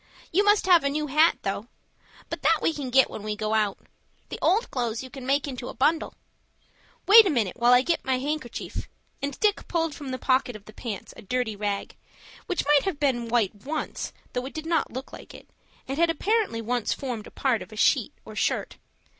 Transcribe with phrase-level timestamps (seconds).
[0.31, 1.67] You must have a new hat though.
[2.27, 3.77] But that we can get when we go out.
[4.29, 6.15] The old clothes you can make into a bundle."
[7.05, 8.85] "Wait a minute till I get my handkercher,"
[9.21, 11.95] and Dick pulled from the pocket of the pants a dirty rag,
[12.47, 15.47] which might have been white once, though it did not look like it,
[15.87, 18.77] and had apparently once formed a part of a sheet or shirt.